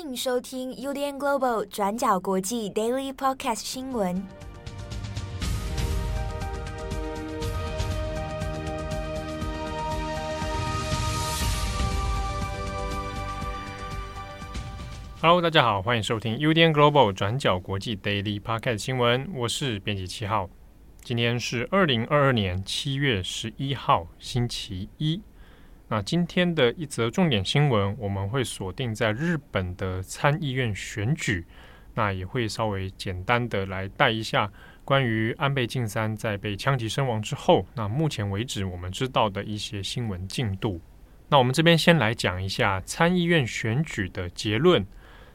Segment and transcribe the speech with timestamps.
[0.00, 4.26] 欢迎收听 UDN Global 转角国际 Daily Podcast 新闻。
[15.20, 19.30] Hello，大家好，欢迎收听 UDN Global 转角国际 Daily Podcast 新闻。
[19.34, 20.48] 我是编辑七号，
[21.02, 25.20] 今天是二零二二年七月十一号，星期一。
[25.92, 31.44] 那今天的一则重点新闻，我们会锁定在日本的参议院选举，
[31.94, 34.48] 那也会稍微简单的来带一下
[34.84, 40.80] 关于安倍晋三在被枪击身亡之后，那目前为止我们知道的一些新闻进度。
[41.28, 44.86] 那我们这边先来讲一下参议院选举的结论，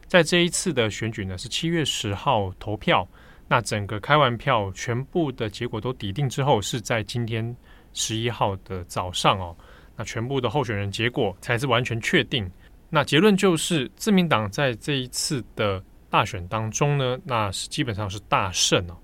[0.08, 3.06] 在这一次的选举呢是七月十号投票，
[3.50, 7.54] 那整个开完票，全部的结果都抵定之后，是在今天
[7.92, 9.54] 十一号的早上哦。
[9.96, 12.50] 那全部的候选人结果才是完全确定。
[12.90, 18.98] 那结论就是，自民党在这一次的大选当中呢，那是基本上是大胜哦。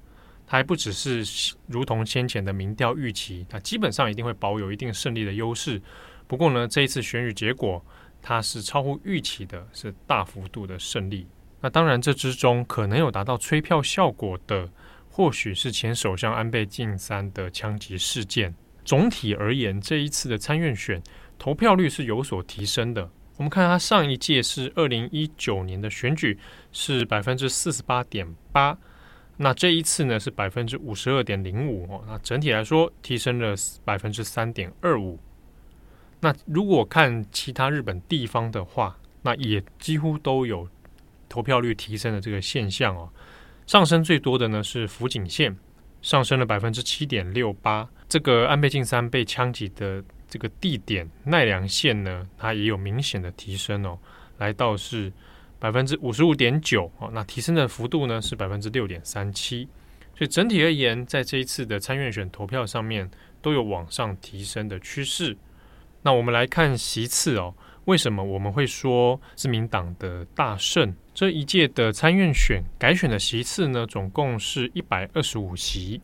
[0.45, 1.23] 它还不只是
[1.67, 5.81] 如同先前的民调预期，它基本上一定会保有一定胜利的优势。
[6.27, 7.83] 不过呢，这一次选举结果
[8.21, 11.25] 它是超乎预期的，是大幅度的胜利。
[11.59, 14.69] 那当然，这之中可能有达到催票效果的，
[15.09, 18.53] 或许是前首相安倍晋三的枪击事件。
[18.91, 21.01] 总体而言，这一次的参院选
[21.39, 23.09] 投票率是有所提升的。
[23.37, 26.37] 我们看它上一届是二零一九年的选举
[26.73, 28.77] 是百分之四十八点八，
[29.37, 32.03] 那这一次呢是百分之五十二点零五哦。
[32.05, 35.17] 那整体来说提升了百分之三点二五。
[36.19, 40.67] 那如果看其他日本地方的话，那也几乎都有
[41.29, 43.09] 投票率提升的这个现象哦。
[43.65, 45.57] 上升最多的呢是福井县，
[46.01, 47.87] 上升了百分之七点六八。
[48.09, 53.97] 这个安倍晋三被枪击的这个地点奈良县呢，它也有明显的提升哦，
[54.37, 55.11] 来到是
[55.59, 59.67] 百分之五十五点九哦，那提升的幅度呢是百分之六点三七，
[60.15, 63.09] 所以整体而言，在这一次的参院选投票上面
[63.41, 65.37] 都有往上提升的趋势。
[66.01, 67.53] 那我们来看席次哦，
[67.85, 70.93] 为什么我们会说自民党的大胜？
[71.13, 76.01] 这一届的参院选改选的席次呢，总共是一百二十五席。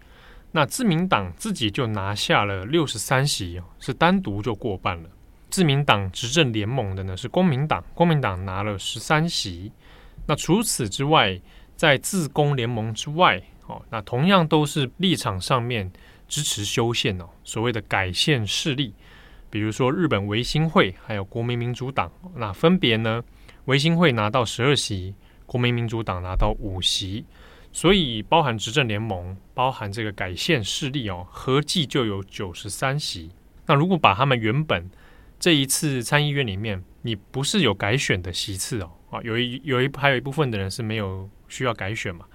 [0.51, 5.09] 那自民党自己就拿下了六十三席，是单独就过半了。
[5.49, 9.71] 自民党执政联盟的呢是公民党，公民党拿了十三席。
[10.25, 11.39] 那除此之外，
[11.75, 15.89] 在自公联盟之外，哦，那同样都是立场上面
[16.27, 18.93] 支持修宪哦，所谓的改宪势力，
[19.49, 23.23] 比如说日本维新会还有国民民主党，那分别呢，
[23.67, 25.13] 维新会拿到十二席，
[25.45, 27.23] 国民民主党拿到五席。
[27.73, 33.29] 所以，包含执政联盟，包含这个改宪势力哦，合计就有九十三席。
[33.65, 34.89] 那如果把他们原本
[35.37, 42.25] 这一次参议院里面，你不是有改选的席次哦，啊，有一有一还有一部分的人是没有需要改选嘛？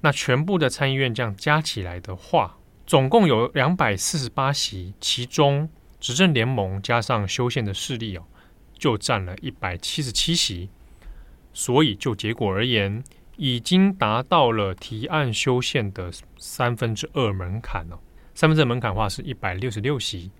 [0.00, 5.68] 那全部的参议院这样加起来的话，总共有两百四十八席，其中
[6.00, 8.24] 执政联盟加上修宪的势力哦，
[8.80, 10.68] 就占了一百七十七席。
[11.52, 13.04] 所以，就结果而言，
[13.36, 18.00] 已经达到了提案修宪的三分之二门槛了。
[18.34, 20.30] 三分之二门槛的话是一百六十六席，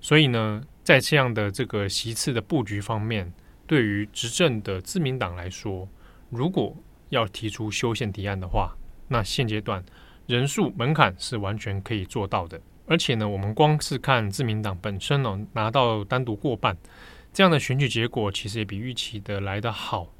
[0.00, 3.32] 所以呢，在这样的这个席次的布局方面，
[3.66, 5.88] 对于执政的自民党来说，
[6.28, 6.76] 如果
[7.10, 9.82] 要提出修宪提案的话，那现阶段
[10.26, 12.60] 人数门槛是完全可以做到的。
[12.86, 16.76] 而且呢，我们光是看自民党本身呢，拿到单独过半
[17.38, 20.12] 这样的选举结果，其实也比预期的来得好。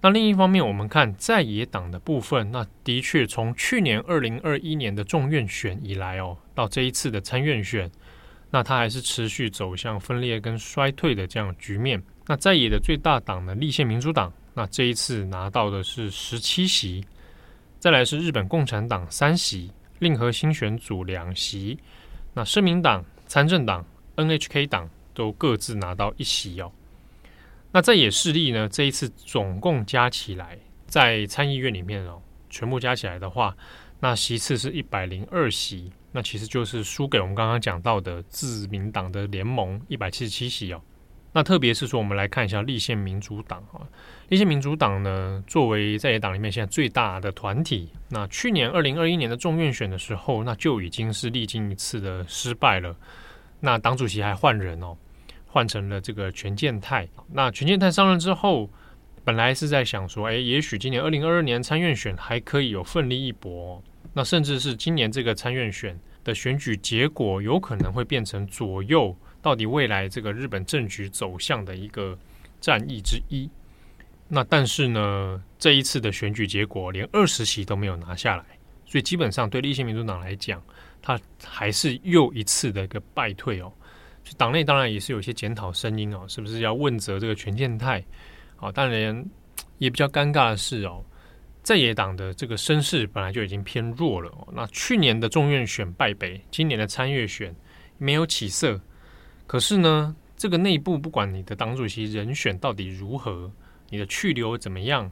[0.00, 7.92] 那另一方面，我们看在野党的部分，那的确从去年二零二一年的众院选以来哦，到这一次的参院选，
[8.50, 12.02] 那它还是持续走向分裂跟衰退的这样局面。
[12.26, 17.04] 那在野的最大党的立宪民主党，那这一次拿到的是十七席，
[17.78, 21.78] 再来是日本共产党三席，令和新选组两席，
[22.32, 23.84] 那社民党、参政党、
[24.16, 26.70] NHK 党都各自拿到一席哦。
[27.72, 28.68] 那在野势力呢？
[28.68, 32.20] 这一次总共加起来，在参议院里面哦，
[32.50, 33.56] 全部加起来的话，
[33.98, 40.82] 那席次是一百零二席，那其实就是输给我们刚刚讲到的自民党的联盟一百七十七席哦。
[41.34, 43.80] 那特别是说，我们来看一下立宪民主党啊，
[44.28, 52.94] 立宪民主党呢，作为在野党里面现在最大的团体，那去年二零二一年的众院选的时候，那就已经是历经一次的失败了，
[53.62, 54.94] 那党主席还换人哦。
[55.54, 57.06] 换成了这个权健太。
[57.30, 58.70] 那权健太上任之后，
[59.22, 63.82] 本来是在想说，哎，也许今年二零二二年参院选还可以有奋力一搏。
[64.14, 72.18] 那甚至是今年这个参院选的选举结果，有可能会变成左右到底未来这个日本政局走向的一个
[72.58, 73.50] 战役之一。
[74.28, 78.44] 那但是呢，这一次的选举结果连二十席都没有拿下来，
[78.92, 80.62] 所以基本上对立宪民主党来讲，
[81.00, 83.72] 他还是又一次的一个败退哦。
[84.36, 88.04] 党内当然也是有一些检讨声音哦，是不是要问责这个权健太？
[88.56, 89.24] 啊，当然
[89.78, 91.02] 也比较尴尬的是哦，
[91.62, 94.46] 在野党的这个声势本来就已经偏弱了哦。
[94.52, 97.56] 那去年的众院选败北，今年的参院选
[97.96, 98.78] 没有起色，
[99.46, 103.50] 可是呢，这个内部不管你的党主席人选到底如何。
[103.88, 105.10] 你的去留怎么样？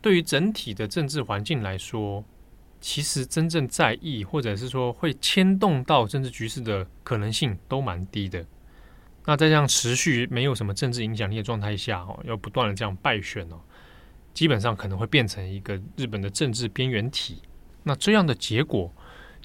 [0.00, 2.24] 对于整体的政治环境来说，
[2.82, 8.44] 其实真正在意或者是说会牵动到政治局势的可能性都蛮低的。
[9.24, 13.60] 那在这样持续没有什么政治影响力的状态下，哦，要不断的这样败选哦，
[14.34, 17.40] 基本上可能会变成一个日本的政治边缘体。
[17.84, 18.92] 那这样的结果，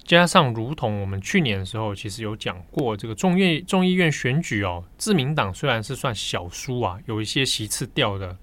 [0.02, 8.36] 加上如同我们去年的时候其实有讲过，这个众院众议院选举哦，自民党虽然是算小输啊，有一些席次掉的。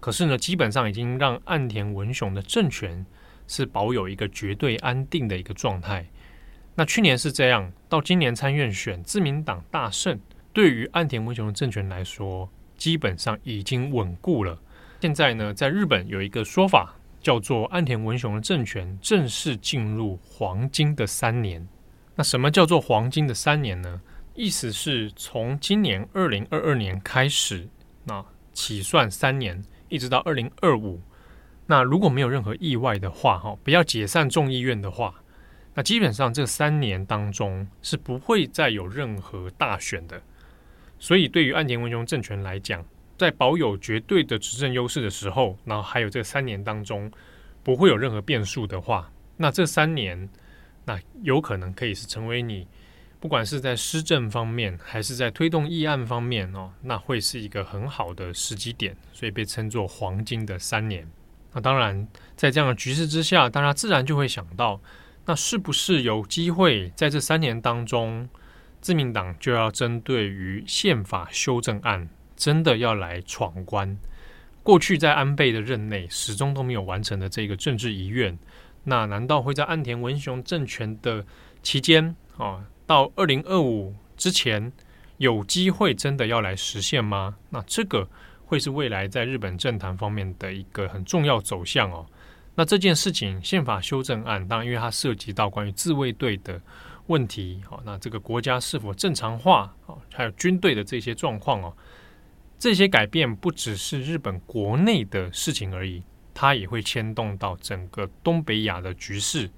[0.00, 3.06] 可是呢，基本上已经让岸田文雄的政权
[3.46, 6.06] 是保有一个绝对安定的一个状态。
[6.74, 10.18] 那去年是这样，到今年参院选自民党大胜，
[10.52, 14.60] 对于岸田文雄的政权来说，基本上已经稳固了。
[15.00, 21.66] 现在呢，在日本有一个说法叫做岸田文雄的政权正式进入黄金的三年。
[22.16, 24.00] 那什么叫做黄金的三年呢？
[24.34, 27.68] 意思是从今年二零二二年开始，
[28.04, 29.62] 那起算三年。
[29.90, 31.00] 一直到二零二五，
[31.66, 35.14] 那如果没有任何意外的话，哈，不要解散众议院的话，
[35.74, 40.20] 那基本上这三年当中是不会再有任何大选的。
[40.98, 42.84] 所以，对于岸田文雄政权来讲，
[43.16, 47.10] 在保有绝对的执政优势的时候，然后还有这三年当中
[47.62, 50.28] 不会有任何变数的话，那这三年，
[50.84, 52.66] 那有可能可以是成为你。
[53.20, 61.08] 不管是在施政方面，还是在推动议案方面哦，那会是一个很好的时机点，所以被称作黄金的三年。
[61.54, 62.06] 那当然，
[62.36, 64.80] 在这样的局势之下，大家自然就会想到，
[65.24, 68.28] 那是不是有机会在这三年当中，
[68.80, 73.96] 自民党就要针对于宪法修正案，真的要来闯关？
[74.62, 78.38] 过去在安倍的任内始终都没有完成的这个政治遗愿，
[78.82, 81.24] 那难道会在岸田文雄政权的
[81.62, 82.64] 期间啊？
[82.86, 84.72] 到二零二五之前，
[85.18, 87.36] 有机会真的要来实现吗？
[87.50, 88.08] 那这个
[88.44, 92.06] 会是未来在日本政坛方面的一个很重要走向哦。
[92.54, 96.60] 那这件事情，宪法修正案，当然因为它涉及到关于自卫队的
[97.08, 101.76] 问题，好，那这个国家是否正常化，好，还有军队的这些状况哦，
[102.58, 106.02] 这些改变不只是日本国内的事情而已，
[106.32, 109.50] 它也会牵动到整个东北亚的局势。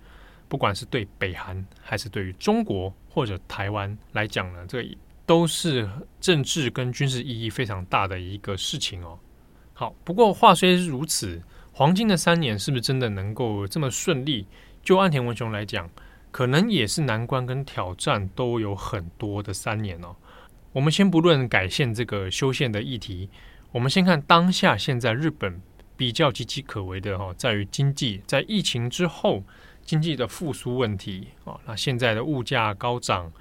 [0.49, 4.83] 不管是对北韩还是对于中国或者台湾来讲呢，这
[5.27, 5.91] 都是
[6.21, 9.19] 政治跟军事意义非常大的一个事情哦。
[9.75, 11.43] 好，不过话虽如此，
[11.73, 14.47] 黄金的三年是不是真的能够这么顺利？
[14.83, 15.91] 就岸田文雄来讲，
[16.31, 20.17] 可能也是难关跟挑战都有很多的三年哦。
[20.73, 23.29] 我们先不论改宪这个修宪的议题，
[23.73, 25.61] 我们先看当下现在日本
[25.97, 29.43] 比较岌岌可危的哈，在于经济，在疫情之后。
[29.85, 33.33] 经济的复苏问题啊，那现在的物价高涨，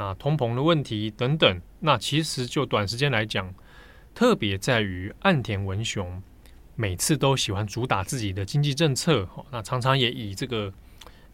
[0.00, 3.52] 那通膨的问题等等，那其实就短时间来讲，
[4.14, 6.22] 特别在于岸田文雄
[6.76, 10.72] 每次都喜欢主打自己的经济政策，那常常也以这个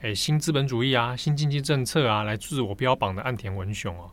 [0.00, 4.10] 诶新资本主义啊、新经济政策啊来自我标榜的岸田文雄哦，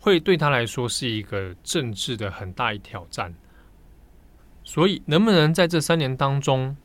[0.00, 3.34] 会对他来说是一个政治的很大一挑战。
[4.64, 6.76] 所以，能不能在这三年当中，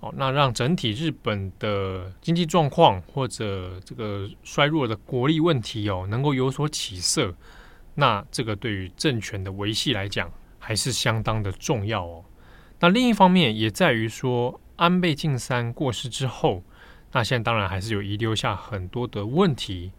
[0.00, 7.34] 哦，那让整体日本的经济状况或者这个衰弱的国力问题哦，能够有所起色，
[7.94, 12.24] 那这个对于政权的维系来讲还是相当的重要哦。
[12.78, 16.62] 那另一方面也在于说，安倍晋三过世之后，
[17.10, 19.90] 那现在当然还是有遗留下很多的问题，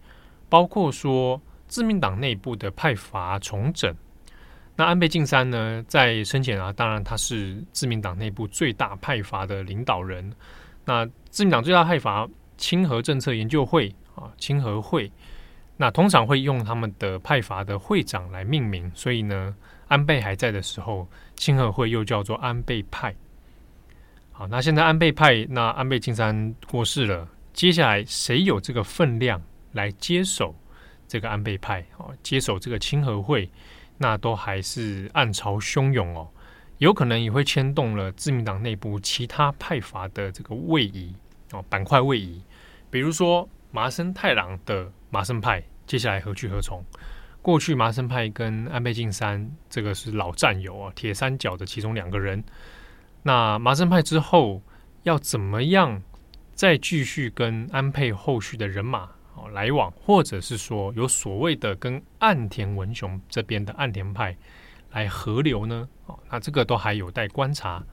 [0.48, 3.94] 包括说自民党内部的派阀重整。
[4.80, 10.34] 那安倍晋三呢，在生前啊，当然他是自民党内部最大派阀的领导人。
[10.86, 15.12] 那自民党最大派阀清和政策研究会啊，清和会，
[15.76, 18.90] 那通常会用他们的派阀的会长来命名。
[18.96, 19.54] 所以呢，
[19.90, 21.06] 安倍还在的时候，
[21.36, 23.14] 清和会又叫做安倍派。
[24.32, 29.42] 好，那现在安倍派，那安倍晋三过世了，接下来谁有这个分量
[29.74, 30.56] 来接手
[31.06, 31.86] 这个安倍派？
[31.98, 33.52] 哦，接手这个清和会？
[34.00, 36.28] 那都还是暗潮汹涌哦，
[36.80, 41.14] 有可能也会牵动了自民党内部其他派阀的这个位移
[41.52, 42.42] 哦，板块位移。
[42.90, 46.84] 比如说麻生太郎的麻生派，接下来何去何从？
[47.42, 52.44] 过去麻生派跟安倍晋三这个是老战友啊，铁三角的其中两个人。
[53.24, 54.62] 那麻生派之后
[55.04, 56.02] 要怎么样
[56.54, 59.10] 再继续跟安倍后续的人马
[59.48, 64.36] 来往，或者是说有所谓的跟岸田文雄这边的岸田派
[64.92, 65.88] 来合流呢？
[66.08, 67.84] 哦，那这个都还有待观察。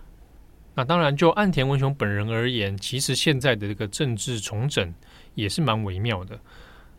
[0.74, 4.92] 那当然，就岸田文雄本人而言，其实现在的这个政治重整
[5.34, 6.38] 也是蛮微妙的。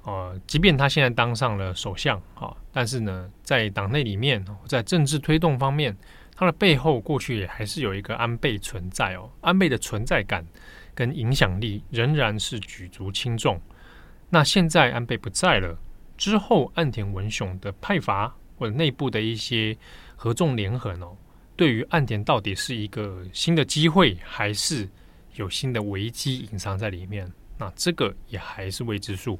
[0.03, 5.95] 呃，即便他现在当上了首相，哈，但是呢，在党内里面，在政治推动方面，
[6.35, 9.29] 他的背后过去也还是有一个安倍存在哦。
[9.41, 10.43] 安倍的存在感
[10.95, 13.61] 跟影响力仍然是举足轻重。
[14.29, 15.77] 那现在安倍不在了
[16.17, 19.77] 之后，岸田文雄的派阀或者内部的一些
[20.15, 21.15] 合纵连横哦，
[21.55, 24.89] 对于岸田到底是一个新的机会，还是
[25.35, 27.31] 有新的危机隐藏在里面？
[27.57, 29.39] 那这个也还是未知数。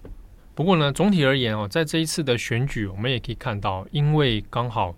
[0.56, 4.96] 不过呢，总体而言哦，在这一次的选举，我们也可以看到，因为刚好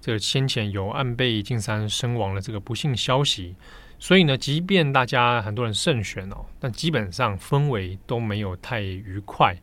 [0.00, 3.54] 这先前有安倍晋三身亡的这个不幸消息，
[4.02, 9.56] 所以呢，即便大家很多人胜选哦，但基本上氛围都没有太愉快。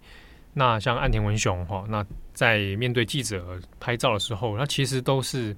[0.53, 5.53] 那像岸田文雄哈，那在面对记者拍照的时候，那其实都是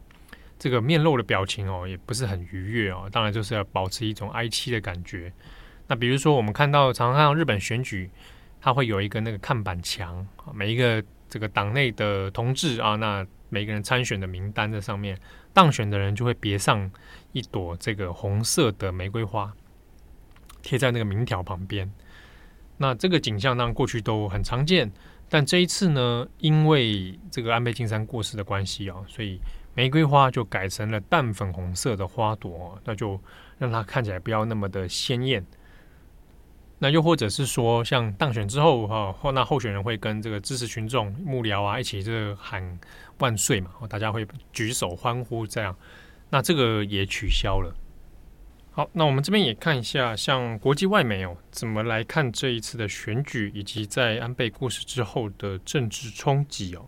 [0.57, 3.07] 这个面露的表情哦，也不是很愉悦哦。
[3.11, 5.31] 当然就是要保持一种哀戚的感觉。
[5.85, 8.09] 那比如说，我们看到常常日本选举。
[8.63, 10.23] 他会有一个那个看板墙，
[10.53, 15.20] 每一个这个党内的同志啊，那每个人参选的名单在上面，
[15.53, 16.89] 当选的人就会别上
[17.34, 19.53] 一朵这个红色的玫瑰花，
[20.62, 21.91] 贴在那个名条旁边。
[22.77, 24.89] 那这个景象当然过去都很常见，
[25.27, 29.38] 但这一次呢，因为这个安倍晋三过世的关系啊，所以
[29.75, 33.20] 玫瑰花就改成了淡粉红色的花朵，那就
[33.58, 35.46] 让它看起来不要那么的鲜艳。
[36.83, 42.79] 那又或者是说，像当选之后哈，或那候选人会跟这个支持群众、幕僚啊一起这喊
[43.19, 45.75] 万岁嘛，大家会举手欢呼这样，
[46.31, 47.71] 那这个也取消了。
[48.71, 56.88] 好，那我们这边也看一下，像国际外媒哦，怎么来看这一次的选举，以及在安倍故事之后的政治冲击哦。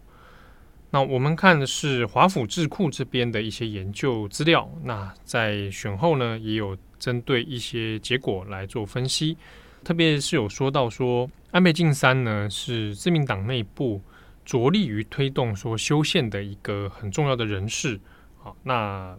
[0.90, 9.38] 那我们看的是华府智库这边的一些研究资料，那在选后呢，也有针对一些结果来做分析。
[9.84, 14.02] 特别是有说到说，安倍晋三呢是自民党内部
[14.46, 18.00] 着力于推动说修宪的一个很重要的人士，
[18.38, 19.18] 好，那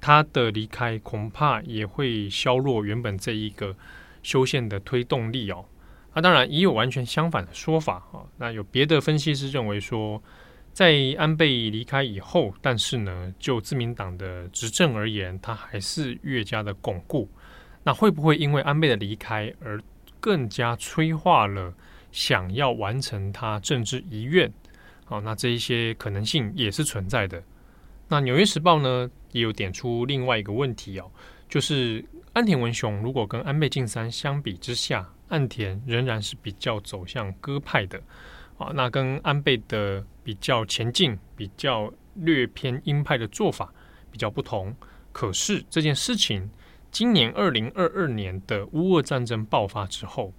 [0.00, 3.76] 他的离开恐怕也会削弱原本这一个
[4.22, 5.64] 修宪的推动力哦。
[6.14, 8.24] 那当然也有完全相反的说法啊。
[8.38, 10.22] 那有别的分析师认为说，
[10.72, 17.28] 在安倍离开以后，但是呢，就自民党的执政而言，他还是越加的巩固。
[17.86, 19.80] 那会不会因为安倍的离开而
[20.18, 21.72] 更加催化了
[22.10, 24.52] 想要完成他政治遗愿？
[25.04, 27.40] 好，那这一些可能性也是存在的。
[28.08, 31.08] 那《纽约时报》呢也有点出另外一个问题哦，
[31.48, 38.02] 就是岸田文雄如果跟安倍晋三相比之下，岸田仍然是比较走向鸽派的
[38.58, 43.72] 啊，那跟安倍的比较前进、比较略偏鹰派的做法
[44.10, 44.74] 比较不同。
[45.12, 46.50] 可是这件事情。
[46.90, 50.32] 今年二零二二年的乌俄战争爆发之后，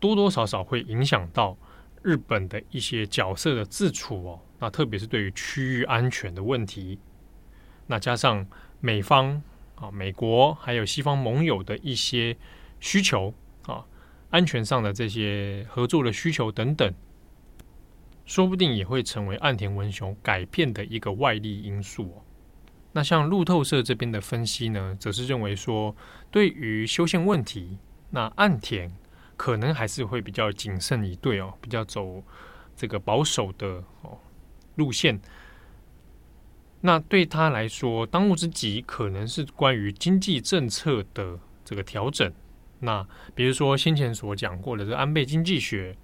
[0.00, 1.56] 多多少少会影响到
[2.02, 4.40] 日本的一些角色的自处哦。
[4.58, 6.98] 那特别是对于区域安全的问题，
[7.86, 8.46] 那加上
[8.80, 9.42] 美方
[9.76, 12.36] 啊、美国还有西方盟友的一些
[12.80, 13.34] 需求
[13.66, 13.84] 啊，
[14.30, 16.92] 安全上的这些合作的需求等等，
[18.24, 22.23] 说不定也会成为岸田文雄改变的一个外力因素哦。
[22.96, 25.94] 那像路透社这边的分析呢，则是认为说，
[26.30, 27.76] 对于修宪问题，
[28.10, 28.88] 那岸田
[29.36, 32.22] 可能还是会比较谨慎以对哦，比较走
[32.76, 34.16] 这个保守的哦
[34.76, 35.20] 路线。
[36.82, 42.32] 那对他来说，当务之急可能是关于经济政策的这个调整。
[42.78, 45.96] 那比如说先前所讲过的这安倍经济学，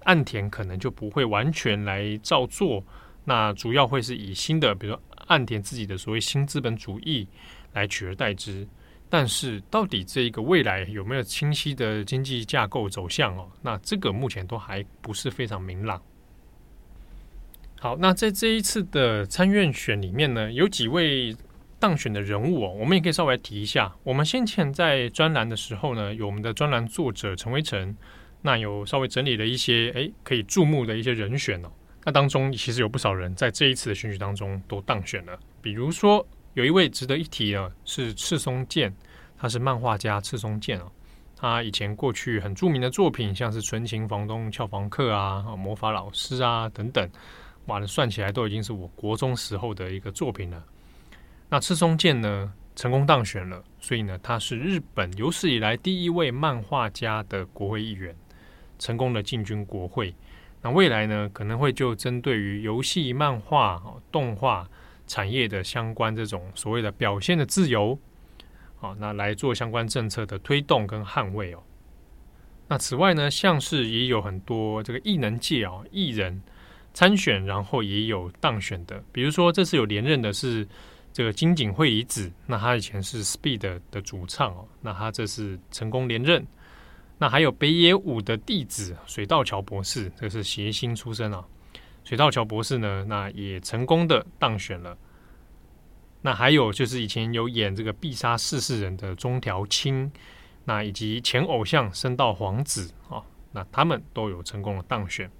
[0.00, 2.82] 岸田可能就不会完全来照做。
[3.26, 5.02] 那主要会是以新的，比如说。
[5.26, 7.26] 岸田自己的所谓新资本主义
[7.72, 8.66] 来取而代之，
[9.08, 13.48] 但是到底这一个未来有没有清晰的经济架构走向哦？
[13.62, 16.02] 那这个目前都还不是非常明朗。
[17.80, 21.36] 好，那在这一次的参院选里面呢，有几位
[21.78, 23.94] 当选的人物哦，我们也可以稍微提一下。
[24.02, 27.94] 我们先前在专栏的时候呢，有我们的专栏作者陈维成，
[28.40, 31.70] 那有稍微整理了一些诶可以注目的一些人选哦。
[32.04, 38.94] 那当中其实有不少人在这一次的选举当中都当选了，比如说有一位值得一提的是赤松健，
[39.38, 40.86] 他是漫画家赤松健啊，
[41.34, 47.08] 他以前过去很著名的作品像是《纯情房东俏房客》啊、魔法老师啊等等，
[47.66, 50.62] 哇，算起来都已经是我国中时候的一个作品了。
[51.48, 58.14] 那赤松健呢，成功当选了，所以呢，他是日本有史以来第一位漫画家的国会议员，
[58.78, 60.14] 成功的进军国会。
[60.64, 64.66] 那未来呢，可能会就针对于游戏、漫画、动画
[65.06, 67.98] 产业的相关这种所谓的表现的自由，
[68.78, 71.62] 好，那来做相关政策的推动跟捍卫哦。
[72.66, 76.42] 那此外呢，像是也有很多这个艺能界哦，艺人
[76.94, 80.66] 参选，然后也有当选的，比如说这次有连任的是
[81.12, 86.42] 这个金井惠里子，那他以前是 Speed 的主唱哦，那他这次成功连任。
[87.18, 91.44] 那还有北野武的弟子水道桥博士，这是谐星出身啊。
[92.02, 94.98] 水道桥博士呢，那也成功的当选了。
[96.20, 100.10] 那还有就是以前有演这个必杀四世人的中条青，
[100.64, 105.30] 那以及前偶像升到皇子啊，那他们都有成功的当选。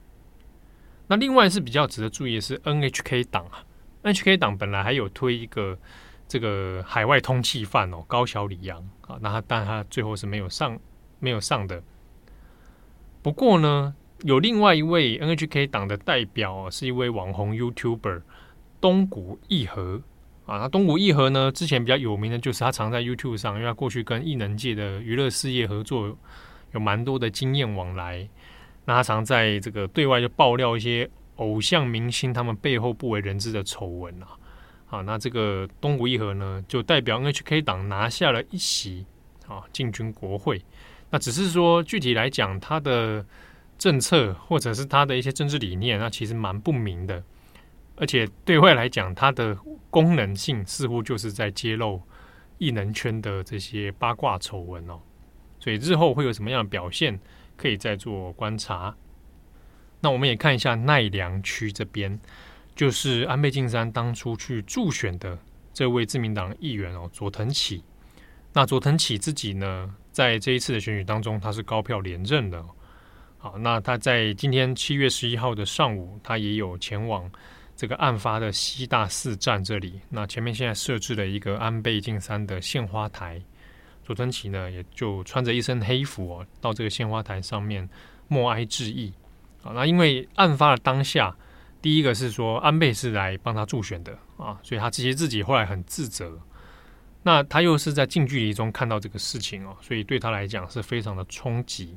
[1.06, 3.64] 那另外是比较值得注意的是 NHK 党啊
[4.04, 5.78] ，NHK 党本来还有推一个
[6.28, 10.78] 这个海外通缉犯哦，高桥李阳啊，那他但他最后是没有上。
[11.24, 11.82] 没有上的。
[13.22, 18.20] 不过呢，有另外一位 NHK 党的代表，是一位网红 YouTuber
[18.82, 20.02] 东谷义和
[20.44, 20.58] 啊。
[20.58, 26.14] 那东谷义和呢，之前比较有名的就是他常在 YouTube 上，因为他过去跟艺能界的娱乐事业合作
[26.72, 28.28] 有蛮多的经验往来。
[28.84, 34.28] 那他常在这个对外就爆料一些偶像明星他们背后不为人知的丑闻啊。
[34.84, 39.06] 好，那这个东谷义和呢，就代表 NHK 党拿下了一席
[39.48, 40.62] 啊，进军国会。
[41.14, 43.24] 那只是说，具体来讲，他的
[43.78, 47.22] 政策或者是他的一些政治理念，那其实蛮不明的。
[47.94, 49.56] 而且对外来讲，它的
[49.90, 52.02] 功能性似乎就是在揭露
[52.58, 55.00] 异能圈的这些八卦丑闻哦。
[55.60, 57.16] 所以日后会有什么样的表现，
[57.56, 58.92] 可以再做观察。
[60.00, 62.18] 那我们也看一下奈良区这边，
[62.74, 65.38] 就是安倍晋三当初去助选的
[65.72, 67.84] 这位自民党议员哦，佐藤启。
[68.56, 72.64] 那佐藤启自己呢，在这一次的选举当中，他是高票连任的。
[73.36, 77.28] 好，那他在今天七月十一号的上午，他也有前往
[77.74, 80.00] 这个案发的西大寺站这里。
[80.08, 83.42] 那前面现在设置了一个安倍晋三的献花台，
[84.04, 87.86] 佐藤启呢也就穿着一身黑服哦，到这个献花台上面
[88.28, 89.12] 默哀致意。
[89.64, 91.36] 啊，那因为案发的当下，
[91.82, 96.38] 第一个是说安倍是来帮他助选的啊，所以他其实自己后来很自责。
[97.26, 101.96] 那他又是在近距离中看到这个事情哦，所以对他来讲是非常的冲击。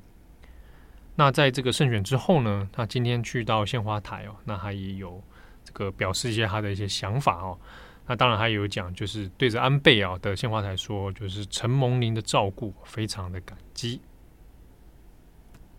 [1.16, 5.22] 那在这个胜选之后呢，他今天去到献花台哦，那他也有
[5.66, 7.60] 这个表示一些他的一些想法哦。
[8.06, 14.00] 那当然还有讲，就是对着安倍啊的献花台说，就是承蒙您的照顾，非常的感激。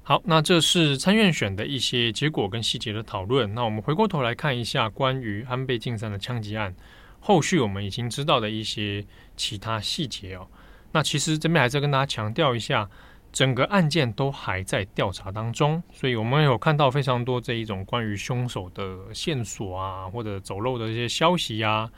[0.03, 3.55] 好，那这是参院选的一些结果跟细节的讨论。
[3.55, 6.75] 那我们回过头来看一下关于安倍晋三的枪击案。
[7.21, 9.05] 后续我们已经知道的一些
[9.37, 10.47] 其他细节哦，
[10.93, 12.89] 那其实这边还是要跟大家强调一下，
[13.33, 21.91] 整个案件都还在调查当中，所以我们有看到非常多这一种关于凶手的线索啊，或者走漏的一些消息啊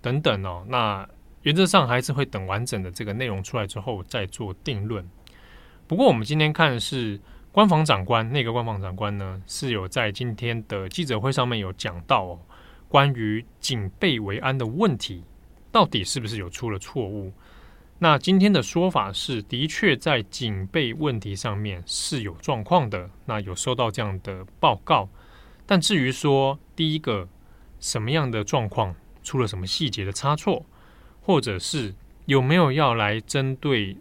[0.00, 0.64] 等等哦。
[0.68, 1.06] 那
[1.42, 5.06] 原则上还是会等完整的这个内容出来之后再做定论。
[5.86, 7.20] 不过我们今天看的是
[7.52, 12.38] 官房长官，那个官房长官呢是有在今天的记者会上面有讲到哦。
[12.90, 15.22] 关于警备维安的问题，
[15.70, 17.32] 到底是不是有出了错误？
[18.00, 23.08] 那今天的说法是，的确在警备问题上面是有状况的。
[23.26, 25.08] 那有收到这样的报告，
[25.66, 27.28] 但至于说第一个
[27.78, 30.66] 什么样的状况，出了什么细节的差错，
[31.20, 31.94] 或者是
[32.26, 33.96] 有没有要来针对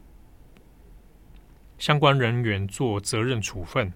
[1.78, 3.94] 相关人员做责任处分？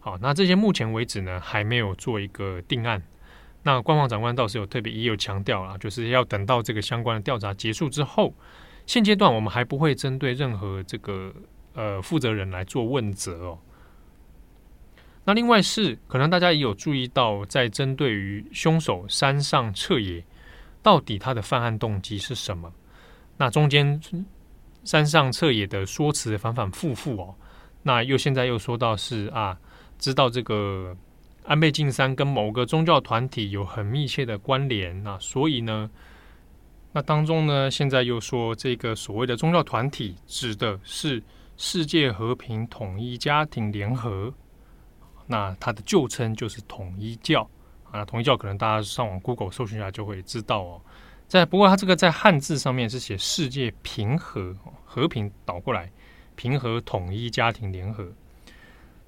[0.00, 3.02] 好，那这些目前为止呢，还没有做一个定案。
[3.66, 8.32] 那官方长官倒是有特别也有强调了，就是要等到这个相关的调查结束之后，
[8.86, 11.34] 现阶段我们还不会针对任何这个
[11.74, 13.58] 呃负责人来做问责哦。
[15.24, 20.24] 那另外是可能大家也有注意到，在针对于凶手山上彻也，
[20.80, 22.72] 到底他的犯案动机是什么？
[23.36, 24.00] 那中间
[24.84, 27.34] 山上彻也的说辞反反复复哦，
[27.82, 29.58] 那又现在又说到是啊，
[29.98, 30.96] 知道这个。
[31.46, 35.88] 安倍晋三跟某个宗教团体有很密切的关联，那所以呢，
[36.92, 41.22] 那当中呢，现在又说这个所谓的宗教团体指的是
[41.56, 44.34] 世界和平统一家庭联合，
[45.26, 47.48] 那它的旧称就是统一教
[47.92, 48.04] 啊。
[48.04, 50.82] 统一教可能大家上网 Google 搜寻一下就会知道哦。
[51.28, 54.52] 在不过它这个在汉字上面是写世界平和
[54.84, 55.92] 和平倒过来
[56.34, 58.12] 平和统一家庭联合。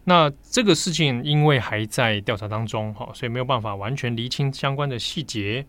[0.08, 5.66] 那这个事情因为还在调查当中，哈，所以没有办法完全厘清相关的细节。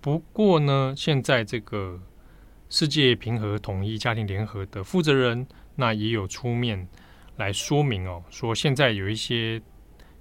[0.00, 1.96] 不过呢，现在这个
[2.68, 6.88] 世界平和统一家庭联合的负责人，那也有出面
[7.36, 9.62] 来说明哦，说现在有一些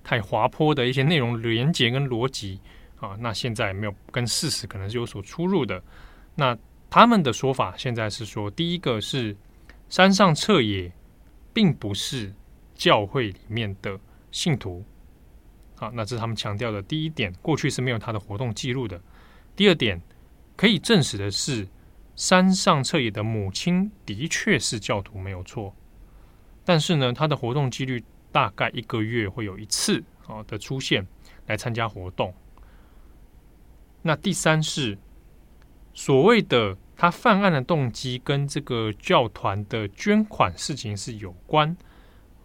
[0.03, 2.61] 太滑坡的一些内容连结跟逻辑
[2.99, 5.81] 啊，那现在没有跟事实可能是有所出入的。
[6.35, 6.55] 那
[6.91, 9.35] 他们的说法现在是说，第一个是
[9.89, 10.91] 山上彻野
[11.51, 12.31] 并不是
[12.77, 13.99] 教会里面的
[14.31, 14.85] 信徒，
[15.75, 19.01] 好，那这是他们强调的第一点，过去是没有他的活动记录的。
[19.55, 20.01] 第二点
[20.55, 21.67] 可以证实的是。
[22.17, 25.75] 山上彻野的母亲的确是教徒，没有错。
[26.65, 31.05] 但是呢，他的活动几率大概一个月会有一次啊的出现
[31.45, 32.33] 来参加活动。
[34.01, 34.97] 那第三是
[35.93, 41.77] 所谓的他犯案的动机跟这个教团的捐款事情是有关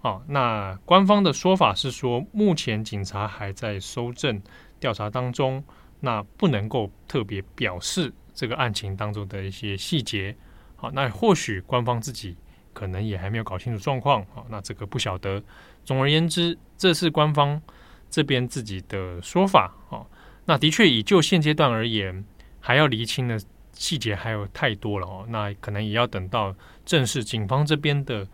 [0.02, 0.20] 啊。
[0.28, 4.42] 那官方的说法是说，目前警察还在搜证
[4.78, 5.64] 调查当中，
[6.00, 8.12] 那不能够特别表示。
[8.34, 10.34] 这个案情当中的一些细节，
[10.76, 12.34] 好，那或许官方自己
[12.72, 15.42] 可能也还没有搞清楚状况，好，那这个不晓得。
[15.84, 17.60] 总而言之，这是官方
[18.08, 20.06] 这边自己的说法，哦，
[20.46, 22.24] 那的确以就现阶段而言，
[22.58, 23.38] 还要厘清的
[23.74, 28.26] 细节还有太多了哦，那可能也要等到正式警方这边的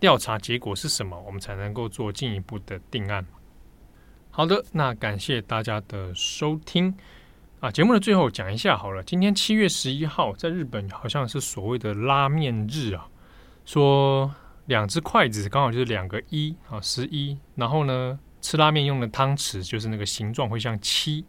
[0.00, 3.24] 调查结果是什么，我们才能够做进一步的定案。
[4.30, 6.92] 好的，那感谢大家的收听。
[7.60, 9.02] 啊，节目的最后讲一下好了。
[9.02, 13.06] 今天七月十一号，在日本好像是所谓的拉面日啊，
[13.66, 14.34] 说
[14.64, 17.36] 两只筷子刚好就是两个一啊，十一。
[17.54, 21.22] 然后呢，吃拉面用的汤匙就是那个形状会像七。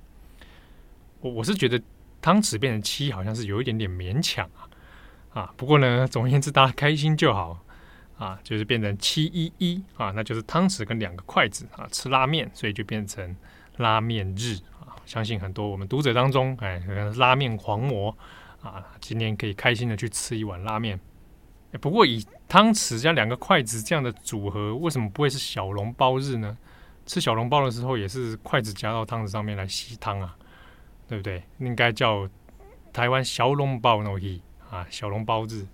[1.19, 1.81] 我我是觉得
[2.21, 4.69] 汤匙变成七好像是有一点点勉强啊
[5.41, 5.53] 啊。
[5.57, 7.59] 不过呢，总而言之，大家开心就好
[8.21, 13.35] 啊，就是变成七一一啊，那就是汤匙跟两个筷子啊，吃拉面，所以就变成
[13.77, 14.93] 拉面日啊。
[15.07, 16.79] 相信很多我们读者当中，哎，
[17.17, 18.15] 拉面狂魔
[18.61, 20.99] 啊，今天可以开心的去吃一碗拉面。
[21.79, 26.55] 不过以汤匙加两个筷子这样的组合，为什么不会是小笼包日呢？
[27.07, 30.37] 吃小笼包的时候也是筷子夹到汤匙上面来吸汤啊，
[31.07, 31.41] 对不对？
[31.57, 32.29] 应该叫
[32.93, 35.65] 台湾小笼包日啊，小笼包日。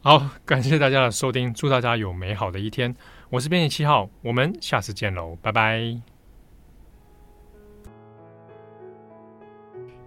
[0.00, 2.94] 好，感谢大家的收听，祝大家有美好的一天。
[3.30, 6.00] 我是编辑七号，我们下次见喽，拜拜。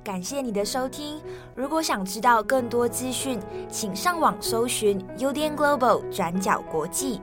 [0.01, 1.21] 感谢你的收听。
[1.55, 3.37] 如果想知道更多资讯，
[3.69, 7.21] 请上网搜寻 UDN Global 转角国际。